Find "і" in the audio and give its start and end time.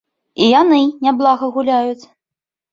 0.45-0.47